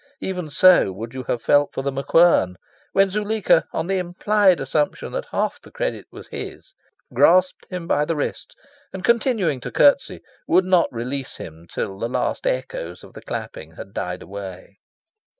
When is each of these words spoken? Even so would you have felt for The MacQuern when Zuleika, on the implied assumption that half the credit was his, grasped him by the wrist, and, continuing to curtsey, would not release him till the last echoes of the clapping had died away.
Even 0.19 0.49
so 0.49 0.91
would 0.91 1.13
you 1.13 1.25
have 1.25 1.43
felt 1.43 1.71
for 1.75 1.83
The 1.83 1.91
MacQuern 1.91 2.55
when 2.91 3.11
Zuleika, 3.11 3.65
on 3.71 3.85
the 3.85 3.99
implied 3.99 4.59
assumption 4.59 5.11
that 5.11 5.25
half 5.29 5.61
the 5.61 5.69
credit 5.69 6.07
was 6.11 6.27
his, 6.29 6.73
grasped 7.13 7.67
him 7.69 7.85
by 7.85 8.05
the 8.05 8.15
wrist, 8.15 8.55
and, 8.91 9.03
continuing 9.03 9.59
to 9.59 9.69
curtsey, 9.69 10.21
would 10.47 10.65
not 10.65 10.91
release 10.91 11.35
him 11.35 11.67
till 11.71 11.99
the 11.99 12.09
last 12.09 12.47
echoes 12.47 13.03
of 13.03 13.13
the 13.13 13.21
clapping 13.21 13.73
had 13.73 13.93
died 13.93 14.23
away. 14.23 14.79